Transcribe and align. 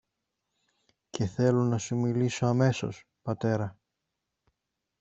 Και 1.09 1.25
θέλω 1.25 1.63
να 1.63 1.77
σου 1.77 1.95
μιλήσω 1.95 2.45
αμέσως, 2.45 3.05
πατέρα. 3.21 3.79